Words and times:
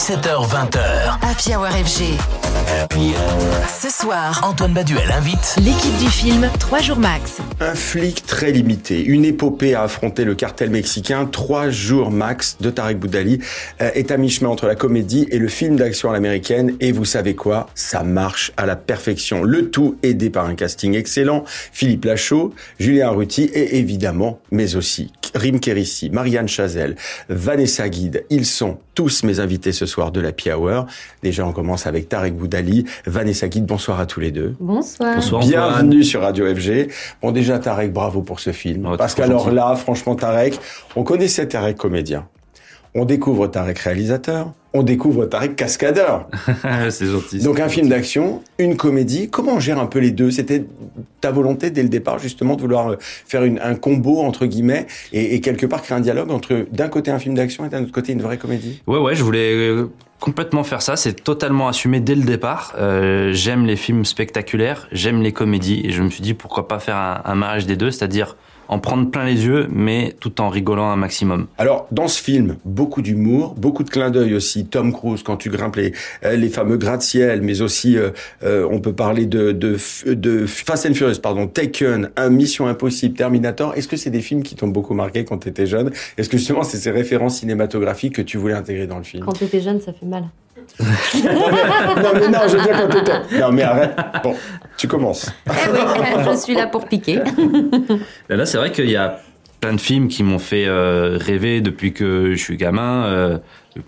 17h20h. 0.00 1.18
Happy 1.20 1.54
Hour 1.54 1.66
FG. 1.66 2.16
Ce 3.68 3.90
soir, 3.90 4.40
Antoine 4.42 4.72
Baduel 4.72 5.10
invite 5.12 5.56
l'équipe 5.58 5.96
du 5.98 6.08
film 6.08 6.48
3 6.58 6.80
jours 6.80 6.98
max. 6.98 7.38
Un 7.60 7.74
flic 7.74 8.24
très 8.24 8.50
limité, 8.50 9.04
une 9.04 9.26
épopée 9.26 9.74
à 9.74 9.82
affronter 9.82 10.24
le 10.24 10.34
cartel 10.34 10.70
mexicain, 10.70 11.26
trois 11.26 11.68
jours 11.68 12.10
max 12.10 12.56
de 12.60 12.70
Tarek 12.70 12.98
Boudali 12.98 13.40
euh, 13.82 13.90
est 13.94 14.10
à 14.10 14.16
mi-chemin 14.16 14.48
entre 14.48 14.66
la 14.66 14.74
comédie 14.74 15.26
et 15.30 15.38
le 15.38 15.48
film 15.48 15.76
d'action 15.76 16.08
à 16.08 16.14
l'américaine. 16.14 16.76
Et 16.80 16.92
vous 16.92 17.04
savez 17.04 17.34
quoi? 17.34 17.68
Ça 17.74 18.02
marche 18.02 18.52
à 18.56 18.64
la 18.64 18.76
perfection. 18.76 19.42
Le 19.42 19.70
tout 19.70 19.98
aidé 20.02 20.30
par 20.30 20.46
un 20.46 20.54
casting 20.54 20.94
excellent, 20.94 21.44
Philippe 21.46 22.06
Lachaud, 22.06 22.54
Julien 22.78 23.10
Ruti 23.10 23.50
et 23.52 23.76
évidemment, 23.76 24.40
mais 24.50 24.76
aussi 24.76 25.12
Rim 25.34 25.60
Kérissi, 25.60 26.10
Marianne 26.10 26.48
Chazelle, 26.48 26.96
Vanessa 27.28 27.88
Guide. 27.88 28.24
Ils 28.30 28.46
sont 28.46 28.78
tous 28.94 29.22
mes 29.24 29.40
invités 29.40 29.72
ce 29.72 29.86
soir 29.86 30.12
de 30.12 30.20
la 30.20 30.32
Hour. 30.56 30.86
Déjà, 31.22 31.46
on 31.46 31.52
commence 31.52 31.86
avec 31.86 32.08
Tarek 32.08 32.34
Boudali, 32.34 32.84
Vanessa 33.06 33.48
Guide. 33.48 33.66
Bonsoir 33.66 34.00
à 34.00 34.06
tous 34.06 34.20
les 34.20 34.30
deux. 34.30 34.54
Bonsoir. 34.60 35.16
Bonsoir. 35.16 35.42
Bienvenue 35.42 36.04
sur 36.04 36.22
Radio 36.22 36.54
FG. 36.54 36.88
Bon, 37.22 37.30
déjà, 37.32 37.58
Tarek, 37.58 37.92
bravo 37.92 38.22
pour 38.22 38.40
ce 38.40 38.52
film. 38.52 38.88
Oh, 38.90 38.96
Parce 38.96 39.14
qu'alors 39.14 39.50
là, 39.50 39.74
franchement, 39.76 40.14
Tarek, 40.14 40.58
on 40.96 41.02
connaissait 41.04 41.46
Tarek 41.46 41.76
comédien. 41.76 42.26
On 42.94 43.04
découvre 43.04 43.46
Tarek 43.46 43.78
réalisateur. 43.78 44.52
On 44.72 44.82
découvre 44.82 45.26
Tarek 45.26 45.54
cascadeur. 45.56 46.28
c'est 46.90 47.06
gentil. 47.06 47.38
Donc 47.42 47.60
un 47.60 47.68
film 47.68 47.88
d'action, 47.88 48.42
une 48.58 48.76
comédie. 48.76 49.28
Comment 49.30 49.54
on 49.54 49.60
gère 49.60 49.78
un 49.78 49.86
peu 49.86 49.98
les 50.00 50.10
deux? 50.10 50.30
C'était 50.32 50.64
ta 51.20 51.30
volonté 51.30 51.70
dès 51.70 51.82
le 51.84 51.88
départ 51.88 52.18
justement 52.18 52.56
de 52.56 52.60
vouloir 52.62 52.90
euh, 52.92 52.96
faire 53.00 53.44
une- 53.44 53.60
un 53.60 53.74
combo 53.76 54.20
entre 54.20 54.46
guillemets 54.46 54.86
et, 55.12 55.34
et 55.34 55.40
quelque 55.40 55.66
part 55.66 55.82
créer 55.82 55.96
un 55.96 56.00
dialogue 56.00 56.30
entre 56.32 56.66
d'un 56.72 56.88
côté 56.88 57.10
un 57.12 57.18
film 57.20 57.34
d'action 57.36 57.64
et 57.64 57.68
d'un 57.68 57.82
autre 57.82 57.92
côté 57.92 58.12
une 58.12 58.22
vraie 58.22 58.38
comédie? 58.38 58.80
Ouais, 58.86 58.98
ouais, 58.98 59.14
je 59.14 59.22
voulais 59.22 59.54
euh, 59.54 59.86
complètement 60.18 60.64
faire 60.64 60.82
ça. 60.82 60.96
C'est 60.96 61.22
totalement 61.22 61.68
assumé 61.68 62.00
dès 62.00 62.14
le 62.16 62.22
départ. 62.22 62.74
Euh, 62.78 63.32
j'aime 63.32 63.66
les 63.66 63.76
films 63.76 64.04
spectaculaires, 64.04 64.88
j'aime 64.92 65.22
les 65.22 65.32
comédies, 65.32 65.80
et 65.84 65.90
je 65.92 66.02
me 66.02 66.10
suis 66.10 66.22
dit 66.22 66.34
pourquoi 66.34 66.66
pas 66.68 66.78
faire 66.80 66.96
un, 66.96 67.22
un 67.24 67.34
mariage 67.36 67.66
des 67.66 67.76
deux, 67.76 67.90
c'est-à-dire 67.92 68.36
en 68.70 68.78
prendre 68.78 69.10
plein 69.10 69.24
les 69.24 69.46
yeux, 69.46 69.66
mais 69.68 70.14
tout 70.20 70.40
en 70.40 70.48
rigolant 70.48 70.90
un 70.90 70.96
maximum. 70.96 71.48
Alors, 71.58 71.88
dans 71.90 72.06
ce 72.06 72.22
film, 72.22 72.56
beaucoup 72.64 73.02
d'humour, 73.02 73.56
beaucoup 73.58 73.82
de 73.82 73.90
clins 73.90 74.10
d'œil 74.10 74.32
aussi. 74.34 74.64
Tom 74.64 74.92
Cruise, 74.92 75.24
quand 75.24 75.36
tu 75.36 75.50
grimpes 75.50 75.74
les, 75.74 75.92
euh, 76.24 76.36
les 76.36 76.48
fameux 76.48 76.76
gratte-ciel, 76.76 77.42
mais 77.42 77.62
aussi, 77.62 77.98
euh, 77.98 78.10
euh, 78.44 78.68
on 78.70 78.80
peut 78.80 78.92
parler 78.92 79.26
de, 79.26 79.50
de, 79.50 79.76
de 80.06 80.46
Fast 80.46 80.86
and 80.86 80.94
Furious, 80.94 81.18
pardon, 81.20 81.48
Taken, 81.48 82.10
un 82.16 82.30
Mission 82.30 82.68
Impossible, 82.68 83.16
Terminator. 83.16 83.74
Est-ce 83.76 83.88
que 83.88 83.96
c'est 83.96 84.10
des 84.10 84.20
films 84.20 84.44
qui 84.44 84.54
t'ont 84.54 84.68
beaucoup 84.68 84.94
marqué 84.94 85.24
quand 85.24 85.38
tu 85.38 85.48
étais 85.48 85.66
jeune? 85.66 85.90
Est-ce 86.16 86.28
que 86.28 86.38
justement, 86.38 86.62
c'est 86.62 86.78
ces 86.78 86.92
références 86.92 87.40
cinématographiques 87.40 88.14
que 88.14 88.22
tu 88.22 88.38
voulais 88.38 88.54
intégrer 88.54 88.86
dans 88.86 88.98
le 88.98 89.04
film? 89.04 89.24
Quand 89.24 89.32
t'étais 89.32 89.60
jeune, 89.60 89.80
ça 89.80 89.92
fait 89.92 90.06
mal. 90.06 90.26
Non, 90.80 92.10
mais 92.14 92.28
non, 92.28 92.38
je 92.48 92.56
veux 92.56 92.62
dire 92.62 92.88
quand. 93.04 93.38
Non, 93.38 93.52
mais 93.52 93.62
arrête. 93.62 93.96
Bon, 94.22 94.34
tu 94.76 94.88
commences. 94.88 95.30
Eh 95.46 95.50
oui, 95.72 95.80
je 96.32 96.36
suis 96.36 96.54
là 96.54 96.66
pour 96.66 96.86
piquer. 96.86 97.16
Là, 97.16 97.22
là, 98.36 98.46
c'est 98.46 98.58
vrai 98.58 98.72
qu'il 98.72 98.90
y 98.90 98.96
a 98.96 99.20
plein 99.60 99.74
de 99.74 99.80
films 99.80 100.08
qui 100.08 100.22
m'ont 100.22 100.38
fait 100.38 100.66
euh, 100.66 101.18
rêver 101.20 101.60
depuis 101.60 101.92
que 101.92 102.32
je 102.34 102.42
suis 102.42 102.56
gamin. 102.56 103.04
euh, 103.06 103.38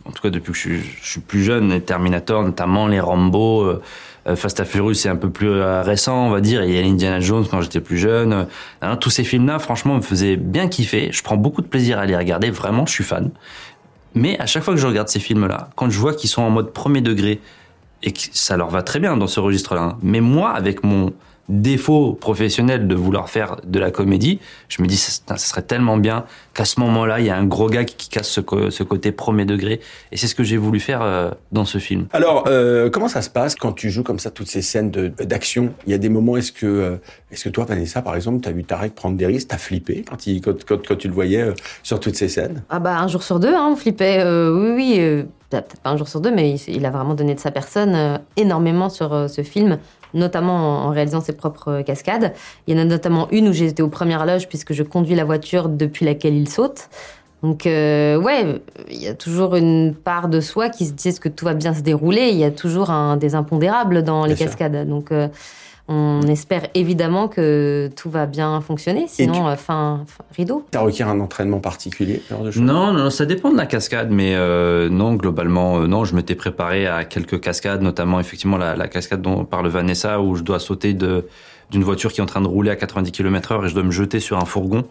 en 0.05 0.13
tout 0.13 0.23
cas, 0.23 0.31
depuis 0.31 0.53
que 0.53 0.59
je 0.59 0.63
suis, 0.63 0.81
je 1.03 1.11
suis 1.13 1.21
plus 1.21 1.43
jeune, 1.43 1.71
les 1.71 1.81
Terminator, 1.81 2.43
notamment 2.43 2.87
les 2.87 3.01
Rambo. 3.01 3.63
euh, 3.63 3.83
Fast 4.37 4.61
and 4.61 4.67
Furious, 4.67 4.95
c'est 4.95 5.09
un 5.09 5.17
peu 5.17 5.31
plus 5.31 5.51
récent, 5.51 6.29
on 6.29 6.31
va 6.31 6.41
dire. 6.41 6.63
Et 6.63 6.69
il 6.69 6.75
y 6.77 6.79
a 6.79 6.87
Indiana 6.87 7.19
Jones 7.19 7.45
quand 7.51 7.61
j'étais 7.61 7.81
plus 7.81 7.99
jeune. 7.99 8.47
Tous 9.01 9.11
ces 9.11 9.25
films-là, 9.25 9.59
franchement, 9.59 9.97
me 9.97 10.01
faisaient 10.01 10.37
bien 10.37 10.69
kiffer. 10.69 11.09
Je 11.11 11.25
prends 11.25 11.37
beaucoup 11.37 11.61
de 11.61 11.67
plaisir 11.67 11.99
à 11.99 12.07
les 12.07 12.17
regarder. 12.17 12.51
Vraiment, 12.51 12.87
je 12.87 12.93
suis 12.93 13.03
fan. 13.03 13.31
Mais 14.15 14.39
à 14.39 14.47
chaque 14.47 14.63
fois 14.63 14.75
que 14.75 14.81
je 14.81 14.87
regarde 14.87 15.09
ces 15.09 15.21
films-là, 15.21 15.71
quand 15.77 15.91
je 15.91 15.99
vois 15.99 16.15
qu'ils 16.15 16.31
sont 16.31 16.43
en 16.43 16.51
mode 16.51 16.73
premier 16.73 17.01
degré 17.01 17.41
et 18.03 18.13
que 18.13 18.21
ça 18.33 18.57
leur 18.57 18.71
va 18.71 18.83
très 18.83 18.99
bien 18.99 19.17
dans 19.17 19.27
ce 19.27 19.41
registre-là, 19.41 19.83
hein, 19.83 19.99
mais 20.03 20.21
moi, 20.21 20.51
avec 20.51 20.83
mon 20.85 21.13
défaut 21.61 22.15
professionnel 22.15 22.89
de 22.89 22.95
vouloir 22.95 23.29
faire 23.29 23.57
de 23.65 23.79
la 23.79 23.91
comédie, 23.91 24.41
je 24.69 24.83
me 24.83 24.87
dis, 24.87 24.97
ça, 24.97 25.23
ça 25.27 25.37
serait 25.37 25.63
tellement 25.63 25.97
bien 25.97 26.25
qu'à 26.55 26.65
ce 26.65 26.81
moment-là, 26.81 27.21
il 27.21 27.27
y 27.27 27.31
a 27.31 27.37
un 27.37 27.45
gros 27.45 27.69
gars 27.69 27.85
qui 27.85 28.09
casse 28.09 28.29
ce, 28.29 28.41
ce 28.71 28.83
côté 28.83 29.13
premier 29.13 29.45
degré. 29.45 29.81
Et 30.11 30.17
c'est 30.17 30.27
ce 30.27 30.35
que 30.35 30.45
j'ai 30.45 30.57
voulu 30.57 30.81
faire 30.81 31.03
euh, 31.03 31.31
dans 31.53 31.65
ce 31.65 31.79
film. 31.79 32.07
Alors, 32.13 32.45
euh, 32.49 32.91
comment 32.91 33.09
ça 33.09 33.23
se 33.23 33.31
passe 33.31 33.55
quand 33.55 33.73
tu 33.73 33.91
joues 33.91 34.03
comme 34.03 34.19
ça 34.19 34.31
toutes 34.31 34.49
ces 34.49 34.63
scènes 34.63 34.91
d'action? 34.91 35.73
Il 35.87 35.93
y 35.93 35.95
a 35.95 35.99
des 35.99 36.09
moments, 36.09 36.37
est-ce 36.37 36.53
que, 36.53 36.67
euh, 36.67 36.97
est-ce 37.31 37.45
que 37.45 37.49
toi, 37.51 37.65
Vanessa, 37.65 38.03
par 38.03 38.17
exemple, 38.17 38.41
t'as 38.43 38.53
vu 38.53 38.65
Tarek 38.65 38.95
prendre 38.95 39.17
des 39.17 39.27
risques, 39.27 39.49
t'as 39.49 39.59
flippé 39.59 40.05
quand, 40.09 40.27
il, 40.27 40.41
quand, 40.41 40.65
quand, 40.65 40.87
quand 40.87 40.97
tu 40.97 41.09
le 41.09 41.15
voyais 41.15 41.43
euh, 41.43 41.53
sur 41.83 42.01
toutes 42.01 42.17
ces 42.17 42.29
scènes? 42.29 42.63
Ah 42.71 42.79
bah 42.79 42.99
un 42.99 43.09
jour 43.09 43.23
sur 43.23 43.39
deux, 43.41 43.55
hein, 43.55 43.69
on 43.73 43.77
flippait. 43.77 44.21
euh, 44.21 44.75
oui, 44.75 44.99
oui. 44.99 45.25
Peut-être 45.61 45.81
pas 45.81 45.91
un 45.91 45.97
jour 45.97 46.09
sur 46.09 46.21
deux, 46.21 46.31
mais 46.31 46.55
il, 46.55 46.87
a 46.87 46.91
vraiment 46.91 47.15
donné 47.15 47.35
de 47.35 47.41
sa 47.41 47.51
personne 47.51 47.95
euh, 47.95 48.19
énormément 48.37 48.89
sur 48.89 49.13
euh, 49.13 49.29
ce 49.29 49.43
film, 49.43 49.79
notamment 50.15 50.55
en, 50.55 50.89
en 50.89 50.91
réalisant 50.91 51.21
ses 51.21 51.35
propres 51.35 51.69
euh, 51.69 51.83
cascades. 51.83 52.33
Il 52.67 52.75
y 52.75 52.79
en 52.79 52.83
a 52.83 52.85
notamment 52.87 53.29
une 53.31 53.49
où 53.49 53.53
j'ai 53.53 53.67
été 53.67 53.83
aux 53.83 53.89
premières 53.89 54.25
loges 54.25 54.49
puisque 54.49 54.73
je 54.73 54.83
conduis 54.83 55.15
la 55.15 55.25
voiture 55.25 55.69
depuis 55.69 56.07
laquelle 56.07 56.35
il 56.35 56.49
saute. 56.49 56.89
Donc 57.43 57.67
euh, 57.67 58.17
ouais, 58.17 58.63
il 58.89 59.03
y 59.03 59.09
a 59.09 59.15
toujours 59.15 59.57
une 59.57 59.95
part 59.95 60.29
de 60.29 60.41
soi 60.41 60.71
qui 60.71 60.87
se 60.87 60.93
dit 60.93 61.19
que 61.19 61.29
tout 61.29 61.45
va 61.45 61.55
bien 61.55 61.75
se 61.75 61.83
dérouler? 61.83 62.31
Il 62.31 62.39
y 62.39 62.45
a 62.45 62.51
toujours 62.51 62.91
un, 62.91 63.17
des 63.17 63.35
impondérables 63.35 64.05
dans 64.05 64.25
les 64.25 64.37
sûr. 64.37 64.47
cascades. 64.47 64.89
Donc 64.89 65.11
on 65.89 66.23
espère 66.23 66.69
évidemment 66.75 67.29
que 67.29 67.91
tout 67.97 68.09
va 68.11 68.27
bien 68.27 68.61
fonctionner. 68.61 69.07
Sinon, 69.09 69.49
euh, 69.49 69.57
fin, 69.57 70.05
fin- 70.07 70.25
rideau. 70.37 70.65
Ça 70.73 70.81
requiert 70.81 71.09
un 71.09 71.21
entraînement 71.21 71.59
particulier, 71.61 72.23
genre 72.31 72.45
de 72.45 72.51
choses? 72.51 72.63
Non, 72.63 72.93
non, 72.93 73.11
ça 73.11 73.27
dépend 73.27 73.51
de 73.51 73.57
la 73.57 73.67
cascade, 73.67 74.11
mais 74.11 74.35
euh, 74.35 74.89
non, 74.89 75.15
globalement, 75.15 75.81
euh, 75.81 75.87
non, 75.87 76.05
je 76.05 76.15
m'étais 76.15 76.35
préparé 76.37 76.87
à 76.87 77.05
quelques 77.05 77.41
cascades, 77.41 77.83
notamment 77.83 78.21
effectivement 78.21 78.57
la, 78.57 78.77
la 78.77 78.89
cascade 78.89 79.21
dont 79.23 79.45
parle 79.45 79.69
Vanessa, 79.69 80.21
où 80.21 80.37
je 80.37 80.43
dois 80.43 80.59
sauter 80.61 80.95
de 80.95 81.27
d'une 81.71 81.83
voiture 81.85 82.13
qui 82.13 82.21
est 82.21 82.23
en 82.23 82.27
train 82.27 82.43
de 82.43 82.47
rouler 82.49 82.71
à 82.71 82.77
90 82.77 83.13
km/h 83.13 83.65
et 83.65 83.69
je 83.69 83.75
dois 83.75 83.83
me 83.83 83.91
jeter 83.91 84.21
sur 84.21 84.37
un 84.37 84.45
fourgon. 84.45 84.85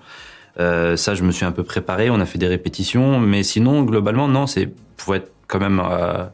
Euh, 0.60 0.98
ça, 0.98 1.14
je 1.14 1.24
me 1.24 1.32
suis 1.32 1.46
un 1.46 1.52
peu 1.52 1.64
préparé, 1.64 2.10
on 2.10 2.20
a 2.20 2.26
fait 2.26 2.40
des 2.40 2.48
répétitions, 2.48 3.20
mais 3.20 3.44
sinon, 3.44 3.84
globalement, 3.84 4.28
non, 4.28 4.48
c'est 4.48 4.74
faut 4.98 5.14
être 5.14 5.32
quand 5.48 5.60
même 5.60 5.80
euh, 5.80 6.26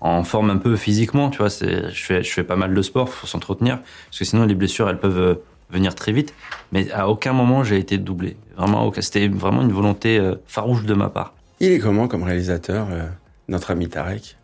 en 0.00 0.24
forme 0.24 0.50
un 0.50 0.58
peu 0.58 0.76
physiquement, 0.76 1.30
tu 1.30 1.38
vois. 1.38 1.50
C'est, 1.50 1.90
je 1.90 2.04
fais, 2.04 2.22
je 2.22 2.30
fais 2.32 2.44
pas 2.44 2.56
mal 2.56 2.74
de 2.74 2.82
sport, 2.82 3.08
faut 3.08 3.26
s'entretenir, 3.26 3.80
parce 4.06 4.18
que 4.18 4.24
sinon 4.24 4.44
les 4.44 4.54
blessures, 4.54 4.88
elles 4.88 5.00
peuvent 5.00 5.18
euh, 5.18 5.34
venir 5.70 5.94
très 5.94 6.12
vite. 6.12 6.34
Mais 6.72 6.90
à 6.92 7.08
aucun 7.08 7.32
moment 7.32 7.64
j'ai 7.64 7.78
été 7.78 7.98
doublé. 7.98 8.36
Vraiment, 8.56 8.90
c'était 9.00 9.28
vraiment 9.28 9.62
une 9.62 9.72
volonté 9.72 10.18
euh, 10.18 10.34
farouche 10.46 10.84
de 10.84 10.94
ma 10.94 11.08
part. 11.08 11.32
Il 11.60 11.72
est 11.72 11.78
comment 11.78 12.08
comme 12.08 12.22
réalisateur, 12.22 12.86
euh, 12.90 13.04
notre 13.48 13.70
ami 13.70 13.88
Tarek? 13.88 14.36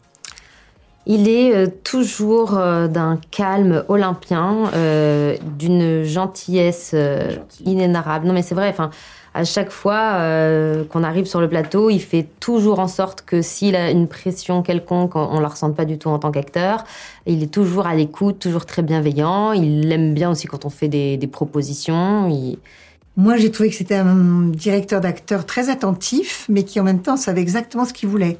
Il 1.05 1.29
est 1.29 1.55
euh, 1.55 1.67
toujours 1.83 2.57
euh, 2.57 2.87
d'un 2.87 3.19
calme 3.33 3.85
olympien, 3.89 4.71
euh, 4.75 5.37
d'une 5.59 6.05
gentillesse 6.05 6.93
euh, 6.95 7.31
Gentil. 7.31 7.65
inénarrable. 7.65 8.27
Non 8.27 8.33
mais 8.33 8.43
c'est 8.43 8.55
vrai, 8.55 8.69
enfin, 8.69 8.91
à 9.35 9.45
chaque 9.45 9.71
fois 9.71 10.15
euh, 10.15 10.85
qu'on 10.85 11.03
arrive 11.03 11.25
sur 11.25 11.41
le 11.41 11.49
plateau, 11.49 11.89
il 11.89 12.01
fait 12.01 12.27
toujours 12.39 12.81
en 12.81 12.89
sorte 12.89 13.23
que 13.23 13.41
s'il 13.41 13.77
a 13.77 13.91
une 13.91 14.07
pression 14.07 14.63
quelconque, 14.63 15.17
on, 15.17 15.21
on 15.21 15.41
la 15.41 15.49
ressente 15.49 15.75
pas 15.75 15.87
du 15.87 15.99
tout 15.99 16.09
en 16.09 16.19
tant 16.19 16.31
qu'acteur. 16.31 16.85
Il 17.27 17.43
est 17.43 17.53
toujours 17.53 17.87
à 17.87 17.95
l'écoute, 17.95 18.39
toujours 18.39 18.67
très 18.67 18.83
bienveillant. 18.83 19.53
Il 19.53 19.91
aime 19.91 20.13
bien 20.13 20.31
aussi 20.31 20.47
quand 20.47 20.65
on 20.65 20.71
fait 20.71 20.89
des, 20.89 21.17
des 21.17 21.27
propositions. 21.27 22.31
Moi, 23.17 23.37
j'ai 23.37 23.51
trouvé 23.51 23.71
que 23.71 23.75
c'était 23.75 23.97
un 23.97 24.49
directeur 24.49 25.01
d'acteur 25.01 25.47
très 25.47 25.71
attentif, 25.71 26.47
mais 26.49 26.65
qui 26.65 26.81
en 26.81 26.85
même 26.85 27.03
temps 27.03 27.17
savait 27.17 27.43
exactement 27.43 27.85
ce 27.85 27.93
qu'il 27.93 28.09
voulait. 28.09 28.39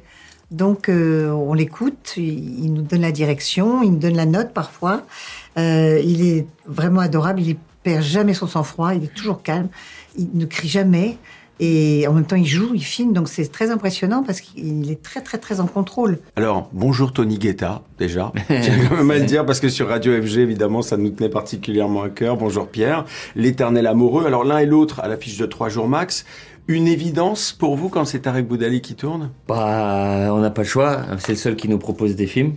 Donc, 0.53 0.87
euh, 0.87 1.31
on 1.31 1.55
l'écoute, 1.55 2.13
il, 2.15 2.71
nous 2.71 2.83
donne 2.83 3.01
la 3.01 3.11
direction, 3.11 3.81
il 3.81 3.93
nous 3.93 3.97
donne 3.97 4.15
la 4.15 4.27
note 4.27 4.53
parfois. 4.53 5.01
Euh, 5.57 5.99
il 6.05 6.23
est 6.23 6.45
vraiment 6.67 7.01
adorable, 7.01 7.41
il 7.41 7.57
perd 7.81 8.03
jamais 8.03 8.35
son 8.35 8.45
sang-froid, 8.45 8.93
il 8.93 9.05
est 9.05 9.13
toujours 9.15 9.41
calme, 9.41 9.69
il 10.15 10.29
ne 10.35 10.45
crie 10.45 10.67
jamais. 10.67 11.17
Et 11.59 12.05
en 12.07 12.13
même 12.13 12.25
temps, 12.25 12.35
il 12.35 12.45
joue, 12.45 12.71
il 12.73 12.83
filme, 12.83 13.13
donc 13.13 13.29
c'est 13.29 13.51
très 13.51 13.69
impressionnant 13.69 14.23
parce 14.23 14.41
qu'il 14.41 14.89
est 14.89 15.01
très, 15.01 15.21
très, 15.21 15.37
très 15.37 15.59
en 15.59 15.67
contrôle. 15.67 16.17
Alors, 16.35 16.69
bonjour 16.73 17.13
Tony 17.13 17.37
Guetta, 17.37 17.83
déjà. 17.99 18.31
J'ai 18.49 18.71
quand 18.89 18.97
même 18.97 19.11
à 19.11 19.19
le 19.19 19.25
dire 19.25 19.45
parce 19.45 19.59
que 19.59 19.69
sur 19.69 19.87
Radio 19.87 20.19
FG, 20.21 20.39
évidemment, 20.39 20.81
ça 20.81 20.97
nous 20.97 21.09
tenait 21.09 21.29
particulièrement 21.29 22.01
à 22.03 22.09
cœur. 22.09 22.37
Bonjour 22.37 22.67
Pierre, 22.67 23.05
l'éternel 23.35 23.85
amoureux. 23.85 24.25
Alors, 24.25 24.43
l'un 24.43 24.57
et 24.59 24.65
l'autre 24.65 24.99
à 25.01 25.07
l'affiche 25.07 25.37
de 25.37 25.45
3 25.45 25.69
jours 25.69 25.87
max. 25.87 26.25
Une 26.69 26.87
évidence 26.87 27.51
pour 27.51 27.75
vous 27.75 27.89
quand 27.89 28.05
c'est 28.05 28.19
Tarek 28.19 28.47
Boudali 28.47 28.79
qui 28.81 28.95
tourne? 28.95 29.31
Bah, 29.49 30.29
on 30.31 30.39
n'a 30.39 30.49
pas 30.49 30.61
le 30.61 30.67
choix. 30.67 31.01
C'est 31.19 31.33
le 31.33 31.37
seul 31.37 31.55
qui 31.57 31.67
nous 31.67 31.77
propose 31.77 32.15
des 32.15 32.25
films. 32.25 32.53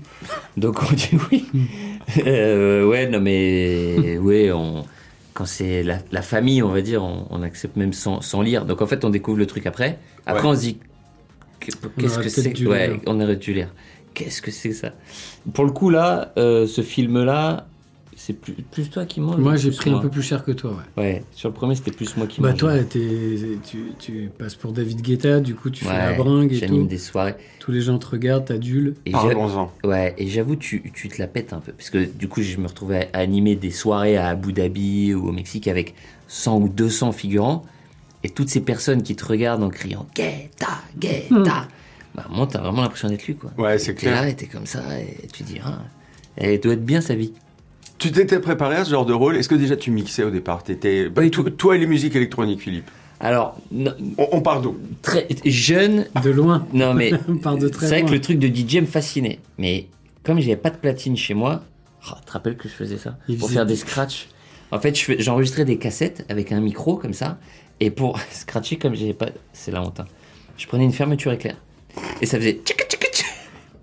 Donc 0.56 0.80
on 0.82 0.94
dit 0.94 1.10
oui. 1.30 1.46
Euh, 2.24 2.86
ouais, 2.86 3.08
non 3.08 3.18
mais 3.20 4.16
ouais, 4.18 4.52
on, 4.52 4.84
quand 5.36 5.44
c'est 5.46 5.82
la, 5.82 5.98
la 6.12 6.22
famille, 6.22 6.62
on 6.62 6.70
va 6.70 6.80
dire, 6.80 7.02
on, 7.04 7.26
on 7.30 7.42
accepte 7.42 7.76
même 7.76 7.92
sans, 7.92 8.20
sans 8.22 8.40
lire. 8.42 8.64
Donc 8.64 8.80
en 8.80 8.86
fait, 8.86 9.04
on 9.04 9.10
découvre 9.10 9.38
le 9.38 9.46
truc 9.46 9.66
après. 9.66 9.98
Après, 10.24 10.42
Ouais. 10.42 10.48
on 10.48 10.54
se 10.54 10.60
dit 10.60 10.78
que- 11.60 11.70
qu'est-ce 12.00 12.18
que 12.18 12.28
c'est 12.30 12.66
Ouais, 12.66 12.98
on 13.06 13.20
aurait 13.20 13.36
dû 13.36 13.52
lire. 13.52 13.72
Qu'est-ce 14.14 14.40
que 14.40 14.50
c'est 14.50 14.72
ça? 14.72 14.92
Pour 15.52 15.64
le 15.66 15.72
coup 15.72 15.90
là, 15.90 16.32
euh, 16.38 16.66
ce 16.66 16.80
film-là, 16.80 17.66
c'est 18.18 18.32
plus, 18.32 18.54
plus 18.54 18.88
toi 18.90 19.04
qui 19.04 19.20
manges. 19.20 19.36
Moi, 19.38 19.52
ou 19.52 19.56
j'ai 19.56 19.70
pris 19.70 19.90
un 19.90 19.98
peu 19.98 20.08
plus 20.08 20.22
cher 20.22 20.42
que 20.44 20.50
toi, 20.52 20.72
ouais. 20.96 21.02
Ouais, 21.02 21.24
sur 21.32 21.48
le 21.50 21.54
premier, 21.54 21.74
c'était 21.74 21.90
plus 21.92 22.16
moi 22.16 22.26
qui 22.26 22.40
Bah 22.40 22.48
mangeais. 22.48 22.58
toi, 22.58 22.78
t'es- 22.82 23.58
tu, 23.64 23.92
tu 23.98 24.30
passes 24.38 24.54
pour 24.54 24.72
David 24.72 25.02
Guetta, 25.02 25.40
du 25.40 25.54
coup 25.54 25.70
tu 25.70 25.84
fais 25.84 25.92
la 25.96 26.14
bringue 26.14 26.52
et 26.52 26.56
J'anime 26.56 26.82
tout. 26.82 26.88
des 26.88 26.98
soirées. 26.98 27.34
Tous 27.60 27.72
les 27.72 27.80
gens 27.82 27.98
te 27.98 28.06
regardent, 28.06 28.46
t'adules. 28.46 28.94
Parlons-en. 29.12 29.70
Ouais, 29.84 30.14
et 30.18 30.26
j'avoue, 30.28 30.56
tu, 30.56 30.90
tu 30.94 31.08
te 31.08 31.18
la 31.20 31.26
pètes 31.28 31.52
un 31.52 31.60
peu. 31.60 31.72
Parce 31.72 31.90
que 31.90 32.04
du 32.04 32.26
coup, 32.28 32.42
je 32.42 32.56
me 32.58 32.66
retrouvais 32.66 33.08
à 33.12 33.18
animer 33.18 33.54
des 33.54 33.70
soirées 33.70 34.16
à 34.16 34.28
Abu 34.28 34.52
Dhabi 34.52 35.14
ou 35.14 35.28
au 35.28 35.32
Mexique 35.32 35.68
avec 35.68 35.94
100 36.28 36.58
ou 36.58 36.68
200 36.68 37.12
figurants. 37.12 37.64
Et 38.24 38.30
toutes 38.30 38.48
ces 38.48 38.60
personnes 38.60 39.02
qui 39.02 39.14
te 39.14 39.24
regardent 39.24 39.62
en 39.62 39.68
criant 39.68 40.06
Guetta, 40.16 40.80
Guetta. 40.98 41.68
Bah, 42.14 42.26
moi, 42.30 42.48
t'as 42.50 42.60
vraiment 42.60 42.82
l'impression 42.82 43.08
d'être 43.08 43.26
lui, 43.26 43.36
quoi. 43.36 43.52
Ouais, 43.58 43.78
c'est 43.78 43.94
clair. 43.94 44.22
là 44.22 44.28
et 44.30 44.34
t'es 44.34 44.46
comme 44.46 44.64
ça 44.66 44.80
et 44.98 45.26
tu 45.32 45.42
dis, 45.42 45.58
ah, 45.64 45.80
elle 46.36 46.58
doit 46.60 46.72
être 46.72 46.84
bien 46.84 47.00
sa 47.02 47.14
vie. 47.14 47.32
Tu 48.06 48.12
t'étais 48.12 48.38
préparé 48.38 48.76
à 48.76 48.84
ce 48.84 48.90
genre 48.90 49.04
de 49.04 49.12
rôle? 49.12 49.36
Est-ce 49.36 49.48
que 49.48 49.56
déjà 49.56 49.76
tu 49.76 49.90
mixais 49.90 50.22
au 50.22 50.30
départ? 50.30 50.62
Du 50.62 50.76
toi- 51.56 51.74
et 51.74 51.78
les 51.78 51.86
musiques 51.88 52.14
électroniques, 52.14 52.60
Philippe. 52.60 52.88
Alors, 53.18 53.56
non, 53.72 53.92
On, 54.16 54.28
on 54.30 54.40
part 54.42 54.60
d'où? 54.60 54.76
Très 55.02 55.26
jeune, 55.44 56.06
De 56.22 56.30
loin, 56.30 56.66
non 56.72 56.94
mais 56.94 57.10
on 57.28 57.36
part 57.38 57.56
de 57.56 57.66
c'est 57.66 57.86
vrai 57.88 58.00
loin. 58.00 58.08
que 58.08 58.14
le 58.14 58.20
truc 58.20 58.38
de 58.38 58.46
DJ 58.46 58.76
me 58.82 58.86
fascinait. 58.86 59.40
Mais 59.58 59.86
comme 60.22 60.38
j'avais 60.38 60.54
pas 60.56 60.70
de 60.70 60.76
platine 60.76 61.16
chez 61.16 61.34
moi, 61.34 61.64
oh, 62.08 62.12
tu 62.20 62.26
te 62.26 62.30
rappelles 62.32 62.56
que 62.56 62.68
je 62.68 62.74
faisais 62.74 62.98
ça? 62.98 63.16
Il 63.28 63.38
Pour 63.38 63.48
faisait- 63.48 63.58
faire 63.58 63.66
des 63.66 63.74
scratchs. 63.76 64.28
En 64.70 64.78
fait, 64.78 64.94
je 64.96 65.14
j'enregistrais 65.18 65.64
des 65.64 65.78
cassettes 65.78 66.24
avec 66.28 66.52
un 66.52 66.60
micro 66.60 66.94
comme 66.96 67.12
ça. 67.14 67.38
Et 67.80 67.90
pour 67.90 68.20
scratcher, 68.30 68.76
comme 68.76 68.94
j'avais 68.94 69.14
pas. 69.14 69.30
C'est 69.52 69.72
la 69.72 69.82
honte. 69.82 69.98
hein. 69.98 70.06
Je 70.58 70.66
prenais 70.68 70.84
une 70.84 70.92
fermeture 70.92 71.32
éclair. 71.32 71.56
Et 72.20 72.26
ça 72.26 72.38
faisait. 72.38 72.60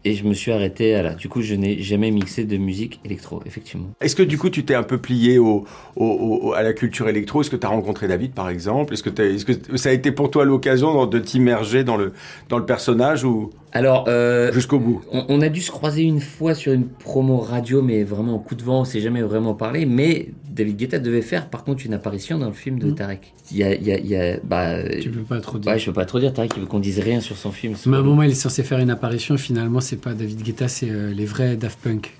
Et 0.05 0.15
je 0.15 0.25
me 0.25 0.33
suis 0.33 0.51
arrêté 0.51 0.95
à 0.95 1.01
là. 1.01 1.13
Du 1.13 1.29
coup, 1.29 1.41
je 1.41 1.55
n'ai 1.55 1.81
jamais 1.81 2.11
mixé 2.11 2.43
de 2.43 2.57
musique 2.57 2.99
électro, 3.05 3.41
effectivement. 3.45 3.87
Est-ce 4.01 4.15
que 4.17 4.23
du 4.23 4.37
coup 4.37 4.49
tu 4.49 4.65
t'es 4.65 4.75
un 4.75 4.83
peu 4.83 4.97
plié 4.97 5.37
au, 5.39 5.63
au- 5.95 6.05
au- 6.49 6.53
à 6.53 6.61
la 6.61 6.73
culture 6.73 7.07
électro? 7.07 7.39
Est-ce 7.41 7.49
que 7.49 7.55
tu 7.55 7.65
as 7.65 7.69
rencontré 7.69 8.07
David 8.09 8.33
par 8.33 8.49
exemple? 8.49 8.93
Est-ce 8.93 9.03
que, 9.03 9.09
t'as- 9.09 9.23
est-ce 9.23 9.45
que 9.45 9.77
ça 9.77 9.89
a 9.89 9.91
été 9.93 10.11
pour 10.11 10.29
toi 10.29 10.43
l'occasion 10.43 11.05
de 11.05 11.19
t'immerger 11.19 11.85
dans 11.85 11.95
le, 11.95 12.11
dans 12.49 12.57
le 12.57 12.65
personnage 12.65 13.23
ou? 13.23 13.51
Alors, 13.75 14.05
euh, 14.07 14.51
jusqu'au 14.53 14.77
bout 14.77 15.01
On, 15.11 15.25
on 15.29 15.41
a 15.41 15.49
dû 15.49 15.59
se 15.61 15.71
croiser 15.71 16.03
une 16.03 16.19
fois 16.21 16.53
sur 16.53 16.73
une 16.73 16.85
promo 16.87 17.37
radio, 17.37 17.81
mais 17.81 18.03
vraiment 18.03 18.35
en 18.35 18.39
coup 18.39 18.53
de 18.53 18.61
vent, 18.61 18.81
on 18.81 18.85
s'est 18.85 18.99
jamais 18.99 19.23
vraiment 19.23 19.55
parlé. 19.55 19.87
Mais 19.87 20.27
David 20.51 20.77
Guetta 20.77 20.99
devait 20.99 21.23
faire 21.23 21.49
par 21.49 21.63
contre 21.63 21.83
une 21.83 21.93
apparition 21.95 22.37
dans 22.37 22.45
le 22.47 22.53
film 22.53 22.77
de 22.77 22.91
Mm. 22.91 22.95
Tarek. 22.95 23.33
Il 23.51 23.57
y 23.57 23.63
a, 23.63 23.73
il 23.73 23.83
y 23.87 23.91
a, 23.91 23.97
il 23.97 24.05
y 24.05 24.15
a- 24.15 24.37
bah, 24.43 24.75
Tu 25.01 25.09
peux 25.09 25.21
pas 25.21 25.39
trop 25.39 25.57
dire. 25.57 25.71
ouais, 25.71 25.79
je 25.79 25.87
peux 25.87 25.93
pas 25.93 26.05
trop 26.05 26.19
dire. 26.19 26.33
Tarek, 26.33 26.51
il 26.55 26.59
veut 26.61 26.65
qu'on 26.67 26.79
dise 26.79 26.99
rien 26.99 27.19
sur 27.19 27.35
son 27.35 27.51
film. 27.51 27.73
Mais 27.87 27.97
à 27.97 27.99
un 28.01 28.03
moment, 28.03 28.21
il 28.21 28.29
est 28.31 28.35
censé 28.35 28.61
faire 28.61 28.77
une 28.77 28.91
apparition. 28.91 29.37
Finalement, 29.37 29.79
c'est 29.79 29.92
pas 29.97 30.13
David 30.13 30.41
Guetta, 30.41 30.67
c'est 30.67 30.89
euh, 30.89 31.11
les 31.13 31.25
vrais 31.25 31.55
Daft 31.55 31.79
Punk. 31.79 32.17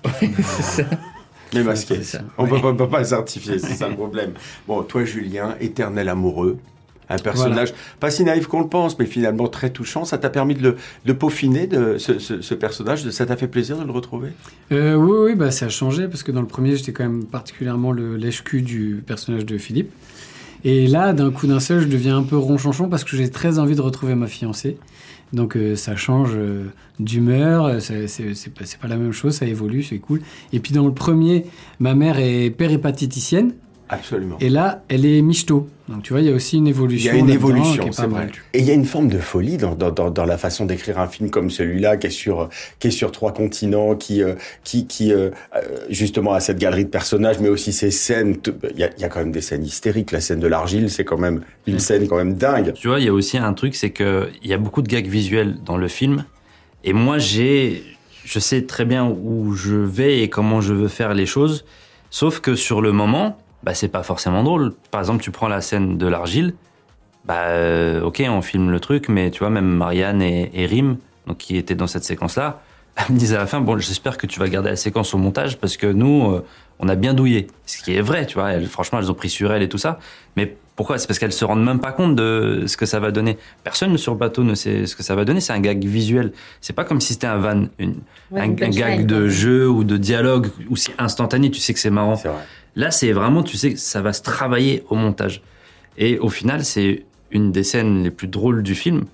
Mais 1.54 1.62
masqué. 1.62 1.96
c'est 1.96 2.02
ça. 2.18 2.20
On 2.38 2.46
peut, 2.46 2.60
pas- 2.60 2.74
peut 2.74 2.88
pas 2.88 2.98
le 3.00 3.04
certifier, 3.04 3.58
c'est 3.58 3.74
ça 3.74 3.88
le 3.88 3.94
problème. 3.94 4.32
Bon, 4.66 4.82
toi 4.82 5.04
Julien, 5.04 5.54
éternel 5.60 6.08
amoureux. 6.08 6.58
Un 7.10 7.18
personnage 7.18 7.74
pas 8.00 8.10
si 8.10 8.24
naïf 8.24 8.46
qu'on 8.46 8.62
le 8.62 8.66
pense, 8.68 8.98
mais 8.98 9.04
finalement 9.04 9.46
très 9.46 9.68
touchant. 9.68 10.06
Ça 10.06 10.16
t'a 10.16 10.30
permis 10.30 10.54
de, 10.54 10.62
le, 10.62 10.76
de 11.04 11.12
peaufiner 11.12 11.66
de 11.66 11.98
ce, 11.98 12.18
ce- 12.18 12.40
ce 12.40 12.54
personnage. 12.54 13.04
de- 13.04 13.10
Ça 13.10 13.26
t'a 13.26 13.36
fait 13.36 13.46
plaisir 13.46 13.76
de 13.76 13.84
le 13.84 13.90
retrouver? 13.92 14.30
Euh, 14.72 14.94
oui, 14.94 15.18
oui, 15.30 15.34
bah, 15.34 15.50
ça 15.50 15.66
a 15.66 15.68
changé 15.68 16.08
parce 16.08 16.22
que 16.22 16.32
dans 16.32 16.40
le 16.40 16.46
premier, 16.46 16.76
j'étais 16.76 16.92
quand 16.92 17.04
même 17.04 17.26
particulièrement 17.26 17.92
le 17.92 18.16
lèche-cul 18.16 18.62
du 18.62 19.02
personnage 19.06 19.44
de 19.44 19.58
Philippe. 19.58 19.90
Et 20.64 20.86
là, 20.86 21.12
d'un 21.12 21.30
coup 21.30 21.46
d'un 21.46 21.60
seul, 21.60 21.82
je 21.82 21.88
deviens 21.88 22.16
un 22.16 22.22
peu 22.22 22.38
ronchonchon 22.38 22.88
parce 22.88 23.04
que 23.04 23.18
j'ai 23.18 23.30
très 23.30 23.58
envie 23.58 23.74
de 23.76 23.82
retrouver 23.82 24.14
ma 24.14 24.26
fiancée. 24.26 24.78
Donc 25.34 25.56
euh, 25.56 25.74
ça 25.74 25.96
change 25.96 26.30
euh, 26.34 26.70
d'humeur, 27.00 27.66
euh, 27.66 27.80
c'est 27.80 28.54
pas, 28.54 28.64
c'est 28.64 28.78
pas 28.78 28.88
la 28.88 28.96
même 28.96 29.12
chose, 29.12 29.34
ça 29.34 29.46
évolue, 29.46 29.82
c'est 29.82 29.98
cool. 29.98 30.20
Et 30.52 30.60
puis 30.60 30.72
dans 30.72 30.86
le 30.86 30.94
premier, 30.94 31.46
ma 31.80 31.94
mère 31.94 32.18
est 32.18 32.50
péripatéticienne 32.50 33.52
Absolument. 33.88 34.36
et 34.40 34.48
là, 34.48 34.82
elle 34.88 35.04
est 35.04 35.20
michto. 35.22 35.68
Donc 35.88 36.02
tu 36.02 36.14
vois, 36.14 36.22
il 36.22 36.26
y 36.28 36.30
a 36.30 36.34
aussi 36.34 36.56
une 36.56 36.66
Il 36.66 36.70
y 36.70 36.70
évolution. 36.70 37.12
a 37.12 37.16
une 37.16 37.28
évolution, 37.28 37.92
c'est 37.92 38.06
vrai. 38.06 38.28
Et 38.54 38.60
il 38.60 38.64
y 38.64 38.70
a 38.70 38.74
une 38.74 38.86
forme 38.86 39.08
de 39.08 39.18
folie 39.18 39.58
dans, 39.58 39.74
dans, 39.74 39.90
dans, 39.90 40.10
dans 40.10 40.24
la 40.24 40.38
façon 40.38 40.64
d'écrire 40.64 40.98
un 40.98 41.06
film 41.06 41.28
comme 41.28 41.50
celui-là, 41.50 41.98
qui 41.98 42.06
est 42.06 42.10
sur 42.10 42.48
qui 42.78 42.88
est 42.88 42.90
sur 42.90 43.12
trois 43.12 43.32
continents, 43.34 43.94
qui 43.94 44.22
euh, 44.22 44.34
qui 44.64 44.86
qui 44.86 45.12
euh, 45.12 45.28
euh, 45.54 45.60
justement 45.90 46.32
a 46.32 46.40
cette 46.40 46.58
galerie 46.58 46.86
de 46.86 46.90
personnages, 46.90 47.38
mais 47.40 47.50
aussi 47.50 47.72
ces 47.74 47.90
scènes. 47.90 48.38
t- 48.38 48.52
Il 48.72 48.78
y 48.80 48.84
a, 48.84 48.90
il 48.96 49.02
y 49.02 49.04
a 49.04 49.08
quand 49.10 49.18
même 49.20 49.32
des 49.32 49.42
scènes 49.42 49.64
hystériques. 49.64 50.10
La 50.12 50.20
scène 50.22 50.40
de 50.40 50.46
l'argile, 50.46 50.88
c'est 50.88 51.04
quand 51.04 51.18
même 51.18 51.42
une 51.66 51.78
scène 51.78 52.08
quand 52.08 52.16
même 52.16 52.34
dingue. 52.34 52.72
Tu 52.72 52.88
vois, 52.88 52.98
il 53.00 53.04
y 53.04 53.08
a 53.08 53.12
aussi 53.12 53.36
un 53.36 53.52
truc, 53.52 53.74
c'est 53.74 53.90
que 53.90 54.30
il 54.42 54.48
y 54.48 54.54
a 54.54 54.58
beaucoup 54.58 54.80
de 54.80 54.88
gags 54.88 55.06
visuels 55.06 55.56
dans 55.66 55.76
le 55.76 55.88
film. 55.88 56.24
Et 56.84 56.94
moi, 56.94 57.18
j'ai, 57.18 57.82
je 58.24 58.38
sais 58.38 58.62
très 58.62 58.86
bien 58.86 59.06
où 59.06 59.52
je 59.52 59.74
vais 59.74 60.20
et 60.22 60.30
comment 60.30 60.62
je 60.62 60.72
veux 60.72 60.88
faire 60.88 61.12
les 61.12 61.26
choses. 61.26 61.66
Sauf 62.10 62.40
que 62.40 62.54
sur 62.54 62.80
le 62.80 62.92
moment, 62.92 63.38
bah, 63.64 63.74
c'est 63.74 63.88
pas 63.88 64.02
forcément 64.02 64.42
drôle. 64.42 64.72
Par 64.90 65.00
exemple, 65.00 65.22
tu 65.22 65.30
prends 65.30 65.48
la 65.48 65.60
scène 65.60 65.96
de 65.98 66.06
l'argile. 66.06 66.54
Bah, 67.24 67.44
euh, 67.48 68.02
ok, 68.02 68.22
on 68.28 68.42
filme 68.42 68.70
le 68.70 68.80
truc, 68.80 69.08
mais 69.08 69.30
tu 69.30 69.38
vois, 69.40 69.50
même 69.50 69.66
Marianne 69.66 70.20
et, 70.20 70.50
et 70.54 70.66
Rim, 70.66 70.98
donc 71.26 71.38
qui 71.38 71.56
étaient 71.56 71.74
dans 71.74 71.86
cette 71.86 72.04
séquence-là, 72.04 72.60
elles 72.96 73.14
me 73.14 73.18
disent 73.18 73.34
à 73.34 73.38
la 73.38 73.46
fin, 73.46 73.60
bon, 73.60 73.78
j'espère 73.78 74.18
que 74.18 74.26
tu 74.26 74.38
vas 74.38 74.48
garder 74.48 74.70
la 74.70 74.76
séquence 74.76 75.14
au 75.14 75.18
montage 75.18 75.56
parce 75.58 75.76
que 75.76 75.86
nous, 75.86 76.30
euh, 76.32 76.44
on 76.80 76.88
a 76.88 76.94
bien 76.94 77.14
douillé. 77.14 77.46
Ce 77.66 77.82
qui 77.82 77.94
est 77.94 78.00
vrai, 78.02 78.26
tu 78.26 78.34
vois. 78.34 78.52
Elles, 78.52 78.66
franchement, 78.66 78.98
elles 78.98 79.10
ont 79.10 79.14
pris 79.14 79.30
sur 79.30 79.52
elle 79.52 79.62
et 79.62 79.68
tout 79.68 79.78
ça. 79.78 79.98
Mais 80.36 80.56
pourquoi? 80.76 80.98
C'est 80.98 81.06
parce 81.06 81.18
qu'elles 81.20 81.32
se 81.32 81.44
rendent 81.44 81.64
même 81.64 81.78
pas 81.80 81.92
compte 81.92 82.14
de 82.16 82.64
ce 82.66 82.76
que 82.76 82.84
ça 82.84 82.98
va 83.00 83.10
donner. 83.12 83.38
Personne 83.62 83.96
sur 83.96 84.12
le 84.12 84.18
bateau 84.18 84.42
ne 84.42 84.54
sait 84.54 84.86
ce 84.86 84.94
que 84.96 85.02
ça 85.04 85.14
va 85.14 85.24
donner. 85.24 85.40
C'est 85.40 85.52
un 85.52 85.60
gag 85.60 85.82
visuel. 85.84 86.32
C'est 86.60 86.72
pas 86.74 86.84
comme 86.84 87.00
si 87.00 87.14
c'était 87.14 87.28
un 87.28 87.38
van, 87.38 87.64
une- 87.78 88.00
Ouais, 88.32 88.40
un, 88.40 88.50
un 88.50 88.70
gag 88.70 89.06
de 89.06 89.28
jeu 89.28 89.68
ou 89.68 89.82
de 89.84 89.96
dialogue 89.96 90.48
c'est 90.76 90.92
instantané. 90.98 91.50
Tu 91.50 91.60
sais 91.60 91.72
que 91.74 91.80
c'est 91.80 91.90
marrant. 91.90 92.16
C'est 92.16 92.28
vrai. 92.28 92.42
Là, 92.76 92.90
c'est 92.90 93.12
vraiment, 93.12 93.42
tu 93.42 93.56
sais, 93.56 93.76
ça 93.76 94.02
va 94.02 94.12
se 94.12 94.22
travailler 94.22 94.84
au 94.88 94.96
montage. 94.96 95.42
Et 95.96 96.18
au 96.18 96.28
final, 96.28 96.64
c'est 96.64 97.04
une 97.30 97.52
des 97.52 97.64
scènes 97.64 98.02
les 98.02 98.10
plus 98.10 98.28
drôles 98.28 98.62
du 98.62 98.74
film. 98.74 99.04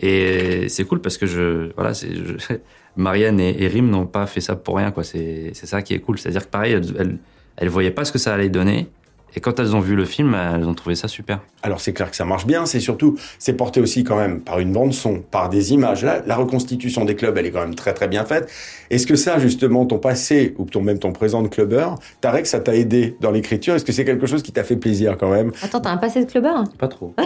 Et 0.00 0.68
c'est 0.68 0.84
cool 0.84 1.00
parce 1.00 1.16
que 1.16 1.26
je, 1.26 1.72
voilà, 1.74 1.94
c'est, 1.94 2.10
Marianne 2.96 3.40
et, 3.40 3.62
et 3.62 3.68
Rim 3.68 3.90
n'ont 3.90 4.06
pas 4.06 4.26
fait 4.26 4.40
ça 4.40 4.56
pour 4.56 4.76
rien, 4.76 4.90
quoi. 4.90 5.04
C'est, 5.04 5.50
c'est 5.54 5.66
ça 5.66 5.82
qui 5.82 5.94
est 5.94 6.00
cool. 6.00 6.18
C'est-à-dire 6.18 6.44
que 6.44 6.50
pareil, 6.50 6.72
elles, 6.72 6.94
elles, 6.98 7.18
elles 7.56 7.68
voyaient 7.68 7.90
pas 7.90 8.04
ce 8.04 8.12
que 8.12 8.18
ça 8.18 8.34
allait 8.34 8.48
donner. 8.48 8.88
Et 9.36 9.40
quand 9.40 9.60
elles 9.60 9.76
ont 9.76 9.80
vu 9.80 9.94
le 9.94 10.06
film, 10.06 10.34
elles 10.34 10.66
ont 10.66 10.72
trouvé 10.74 10.94
ça 10.94 11.08
super. 11.08 11.40
Alors 11.62 11.80
c'est 11.80 11.92
clair 11.92 12.10
que 12.10 12.16
ça 12.16 12.24
marche 12.24 12.46
bien, 12.46 12.64
c'est 12.64 12.80
surtout, 12.80 13.18
c'est 13.38 13.52
porté 13.52 13.80
aussi 13.82 14.02
quand 14.02 14.16
même 14.16 14.40
par 14.40 14.58
une 14.60 14.72
bande 14.72 14.94
son, 14.94 15.20
par 15.20 15.50
des 15.50 15.74
images. 15.74 16.02
Là, 16.04 16.22
la 16.26 16.36
reconstitution 16.36 17.04
des 17.04 17.16
clubs, 17.16 17.36
elle 17.36 17.44
est 17.46 17.50
quand 17.50 17.60
même 17.60 17.74
très 17.74 17.92
très 17.92 18.08
bien 18.08 18.24
faite. 18.24 18.50
Est-ce 18.88 19.06
que 19.06 19.14
ça, 19.14 19.38
justement, 19.38 19.84
ton 19.84 19.98
passé 19.98 20.54
ou 20.58 20.64
ton 20.64 20.80
même 20.80 20.98
ton 20.98 21.12
présent 21.12 21.42
de 21.42 21.48
clubbeur, 21.48 21.96
Tarek, 22.22 22.46
ça 22.46 22.60
t'a 22.60 22.74
aidé 22.74 23.16
dans 23.20 23.30
l'écriture? 23.30 23.74
Est-ce 23.74 23.84
que 23.84 23.92
c'est 23.92 24.06
quelque 24.06 24.26
chose 24.26 24.42
qui 24.42 24.52
t'a 24.52 24.64
fait 24.64 24.76
plaisir 24.76 25.16
quand 25.18 25.28
même? 25.30 25.52
Attends, 25.62 25.80
t'as 25.80 25.90
un 25.90 25.98
passé 25.98 26.24
de 26.24 26.30
clubbeur? 26.30 26.64
Pas 26.78 26.88
trop. 26.88 27.14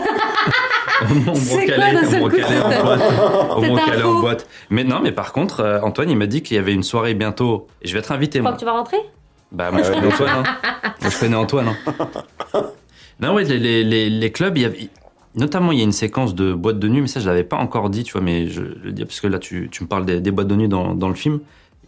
C'est 1.34 1.64
quoi, 1.66 1.92
d'un 1.92 2.04
seul 2.10 2.20
coup, 2.28 2.36
en 4.04 4.20
boîte. 4.20 4.46
Mais 4.68 4.84
non, 4.84 5.00
mais 5.02 5.12
par 5.12 5.32
contre, 5.32 5.60
euh, 5.60 5.80
Antoine, 5.80 6.10
il 6.10 6.16
m'a 6.16 6.26
dit 6.26 6.42
qu'il 6.42 6.56
y 6.56 6.60
avait 6.60 6.74
une 6.74 6.82
soirée 6.82 7.14
bientôt. 7.14 7.66
Et 7.80 7.88
je 7.88 7.94
vais 7.94 8.00
être 8.00 8.12
invité, 8.12 8.38
Tu 8.38 8.40
crois 8.40 8.50
moi. 8.50 8.56
que 8.56 8.60
tu 8.60 8.66
vas 8.66 8.72
rentrer? 8.72 8.98
Bah, 9.52 9.70
moi, 9.70 9.82
je 9.82 9.88
Ouais, 9.90 9.94
connais 10.00 10.12
Antoine. 10.12 10.30
hein. 10.30 10.42
Moi, 11.00 11.10
je 11.10 11.18
connais 11.18 11.36
Antoine. 11.36 11.68
hein. 11.68 12.62
non, 13.20 13.34
oui, 13.34 13.44
les, 13.44 13.58
les, 13.58 13.84
les, 13.84 14.10
les 14.10 14.32
clubs, 14.32 14.56
il 14.56 14.62
y 14.62 14.64
avait. 14.64 14.88
Notamment, 15.34 15.70
il 15.72 15.78
y 15.78 15.80
a 15.80 15.84
une 15.84 15.92
séquence 15.92 16.34
de 16.34 16.52
boîtes 16.52 16.78
de 16.80 16.88
nuit, 16.88 17.00
mais 17.02 17.06
ça, 17.06 17.20
je 17.20 17.28
l'avais 17.28 17.44
pas 17.44 17.56
encore 17.56 17.88
dit, 17.90 18.02
tu 18.02 18.12
vois, 18.12 18.20
mais 18.20 18.48
je, 18.48 18.62
le 18.62 18.90
dis 18.92 19.04
parce 19.04 19.20
que 19.20 19.26
là, 19.28 19.38
tu, 19.38 19.68
tu 19.70 19.84
me 19.84 19.88
parles 19.88 20.04
des, 20.04 20.20
des 20.20 20.30
boîtes 20.32 20.48
de 20.48 20.56
nuit 20.56 20.68
dans, 20.68 20.94
dans 20.94 21.08
le 21.08 21.14
film. 21.14 21.40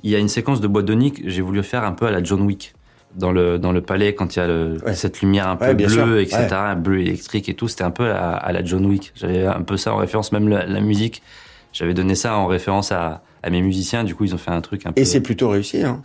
Il 0.04 0.11
y 0.11 0.16
a 0.16 0.19
une 0.19 0.28
séquence 0.28 0.61
de 0.61 0.66
boîtes 0.69 0.85
de 0.85 0.95
nuit 0.95 1.12
que 1.12 1.28
j'ai 1.28 1.42
voulu 1.42 1.62
faire 1.62 1.85
un 1.85 1.92
peu 1.92 2.07
à 2.07 2.11
la 2.11 2.23
John 2.23 2.42
Wick. 2.42 2.75
Dans 3.14 3.31
le, 3.31 3.59
dans 3.59 3.73
le 3.73 3.83
palais, 3.83 4.14
quand 4.14 4.37
il 4.37 4.38
y 4.38 4.42
a 4.42 4.47
le- 4.47 4.78
Ouais. 4.87 4.95
cette 4.95 5.21
lumière 5.21 5.47
un 5.49 5.57
peu 5.57 5.66
Ouais, 5.66 5.75
bleue, 5.75 5.88
sûr. 5.88 6.19
etc., 6.19 6.47
bleu 6.78 7.00
électrique 7.00 7.49
et 7.49 7.54
tout, 7.54 7.69
c'était 7.69 7.85
un 7.85 7.90
peu 7.90 8.11
à, 8.11 8.31
à 8.33 8.52
la 8.52 8.64
John 8.64 8.87
Wick. 8.87 9.12
J'avais 9.16 9.45
un 9.45 9.61
peu 9.62 9.76
ça 9.76 9.92
en 9.92 9.97
référence, 9.99 10.33
même 10.33 10.49
la, 10.49 10.64
la 10.64 10.81
musique. 10.81 11.23
J'avais 11.72 11.94
donné 11.94 12.14
ça 12.14 12.36
en 12.36 12.46
référence 12.46 12.92
à, 12.92 13.22
à 13.42 13.50
mes 13.50 13.62
musiciens, 13.62 14.04
du 14.04 14.14
coup, 14.14 14.24
ils 14.24 14.34
ont 14.34 14.38
fait 14.38 14.50
un 14.50 14.60
truc 14.60 14.86
un 14.86 14.92
peu. 14.92 15.00
Et 15.00 15.04
c'est 15.04 15.20
plutôt 15.20 15.48
réussi. 15.48 15.82
Hein. 15.82 16.02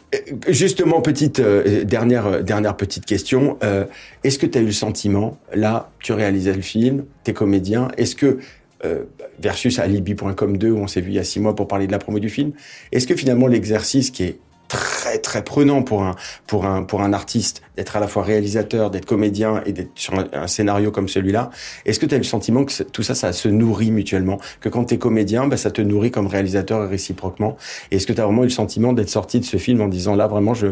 Justement, 0.47 1.01
petite 1.01 1.39
euh, 1.39 1.83
dernière 1.83 2.25
euh, 2.27 2.41
dernière 2.41 2.75
petite 2.75 3.05
question. 3.05 3.57
Euh, 3.63 3.85
Est-ce 4.23 4.39
que 4.39 4.45
tu 4.45 4.57
as 4.57 4.61
eu 4.61 4.65
le 4.65 4.71
sentiment, 4.71 5.37
là, 5.53 5.91
tu 5.99 6.13
réalisais 6.13 6.53
le 6.53 6.61
film, 6.61 7.05
t'es 7.23 7.33
comédien, 7.33 7.89
est-ce 7.97 8.15
que 8.15 8.39
euh, 8.85 9.03
versus 9.39 9.79
Alibi.com 9.79 10.57
2 10.57 10.69
où 10.69 10.77
on 10.77 10.87
s'est 10.87 11.01
vu 11.01 11.09
il 11.09 11.15
y 11.15 11.19
a 11.19 11.23
six 11.23 11.39
mois 11.39 11.55
pour 11.55 11.67
parler 11.67 11.87
de 11.87 11.91
la 11.91 11.99
promo 11.99 12.19
du 12.19 12.29
film, 12.29 12.51
est-ce 12.91 13.07
que 13.07 13.15
finalement 13.15 13.47
l'exercice 13.47 14.11
qui 14.11 14.23
est 14.23 14.39
très 14.67 15.17
très 15.19 15.43
prenant 15.43 15.83
pour 15.83 16.03
un 16.03 16.15
pour 16.45 16.65
un 16.65 16.83
pour 16.83 17.01
un 17.01 17.13
artiste 17.13 17.61
d'être 17.75 17.95
à 17.95 17.99
la 17.99 18.07
fois 18.07 18.23
réalisateur, 18.23 18.89
d'être 18.89 19.05
comédien 19.05 19.61
et 19.65 19.71
d'être 19.71 19.91
sur 19.95 20.13
un, 20.33 20.47
scénario 20.47 20.89
comme 20.89 21.07
celui-là, 21.07 21.51
est-ce 21.85 21.99
que 21.99 22.07
tu 22.07 22.15
as 22.15 22.17
le 22.17 22.23
sentiment 22.23 22.65
que 22.65 22.83
tout 22.83 23.03
ça 23.03 23.13
ça 23.13 23.33
se 23.33 23.47
nourrit 23.47 23.91
mutuellement, 23.91 24.39
que 24.61 24.69
quand 24.69 24.85
tu 24.85 24.95
es 24.95 24.97
comédien, 24.97 25.47
bah, 25.47 25.57
ça 25.57 25.69
te 25.69 25.81
nourrit 25.81 26.09
comme 26.09 26.27
réalisateur 26.27 26.89
réciproquement? 26.89 27.55
Est-ce 27.91 28.07
que 28.07 28.13
tu 28.13 28.21
as 28.21 28.25
vraiment 28.25 28.41
eu 28.41 28.47
le 28.47 28.51
sentiment 28.51 28.93
d'être 28.93 29.09
sorti 29.09 29.39
de 29.39 29.45
ce 29.45 29.57
film 29.57 29.81
en 29.81 29.87
disant 29.87 30.15
là 30.15 30.27
vraiment 30.27 30.53
je 30.53 30.67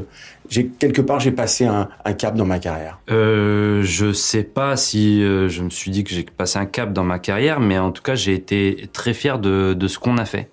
j'ai 0.49 0.67
quelque 0.67 1.01
part 1.01 1.19
j'ai 1.19 1.31
passé 1.31 1.65
un, 1.65 1.89
un 2.03 2.13
cap 2.13 2.35
dans 2.35 2.45
ma 2.45 2.59
carrière? 2.59 2.99
Euh, 3.11 3.83
je 3.83 4.11
sais 4.13 4.43
pas 4.43 4.75
si 4.77 5.23
euh, 5.23 5.47
je 5.49 5.61
me 5.63 5.69
suis 5.69 5.91
dit 5.91 6.03
que 6.03 6.13
j'ai 6.13 6.23
passé 6.23 6.59
un 6.59 6.65
cap 6.65 6.93
dans 6.93 7.03
ma 7.03 7.19
carrière, 7.19 7.59
mais 7.59 7.77
en 7.77 7.91
tout 7.91 8.01
cas, 8.01 8.15
j'ai 8.15 8.33
été 8.33 8.89
très 8.93 9.13
fier 9.13 9.39
de, 9.39 9.73
de 9.73 9.87
ce 9.87 9.99
qu'on 9.99 10.17
a 10.17 10.25
fait. 10.25 10.49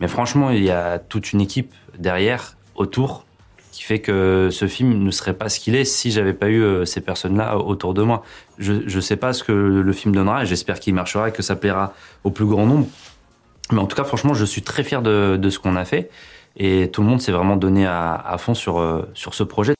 Mais 0.00 0.08
franchement, 0.08 0.50
il 0.50 0.64
y 0.64 0.70
a 0.70 0.98
toute 0.98 1.32
une 1.32 1.40
équipe 1.40 1.72
derrière, 1.98 2.56
autour, 2.74 3.24
qui 3.72 3.82
fait 3.82 4.00
que 4.00 4.48
ce 4.50 4.66
film 4.66 5.02
ne 5.02 5.10
serait 5.10 5.32
pas 5.32 5.48
ce 5.48 5.58
qu'il 5.58 5.74
est 5.74 5.84
si 5.84 6.10
j'avais 6.10 6.34
pas 6.34 6.48
eu 6.48 6.62
euh, 6.62 6.84
ces 6.84 7.00
personnes-là 7.00 7.56
autour 7.58 7.94
de 7.94 8.02
moi. 8.02 8.22
Je 8.58 8.74
ne 8.74 9.00
sais 9.00 9.16
pas 9.16 9.32
ce 9.32 9.42
que 9.42 9.52
le 9.52 9.92
film 9.92 10.14
donnera 10.14 10.42
et 10.42 10.46
j'espère 10.46 10.78
qu'il 10.78 10.94
marchera 10.94 11.30
et 11.30 11.32
que 11.32 11.42
ça 11.42 11.56
plaira 11.56 11.94
au 12.22 12.30
plus 12.30 12.44
grand 12.44 12.66
nombre. 12.66 12.86
Mais 13.72 13.80
en 13.80 13.86
tout 13.86 13.96
cas, 13.96 14.04
franchement, 14.04 14.34
je 14.34 14.44
suis 14.44 14.62
très 14.62 14.84
fier 14.84 15.00
de, 15.00 15.38
de 15.40 15.50
ce 15.50 15.58
qu'on 15.58 15.76
a 15.76 15.86
fait 15.86 16.10
et 16.56 16.90
tout 16.90 17.00
le 17.00 17.08
monde 17.08 17.22
s'est 17.22 17.32
vraiment 17.32 17.56
donné 17.56 17.86
à, 17.86 18.14
à 18.14 18.36
fond 18.36 18.54
sur, 18.54 18.78
euh, 18.78 19.08
sur 19.14 19.32
ce 19.32 19.42
projet. 19.42 19.74